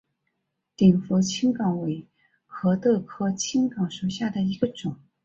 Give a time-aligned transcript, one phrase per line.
[0.75, 2.07] 鼎湖青冈为
[2.47, 4.95] 壳斗科青冈属下的一个种。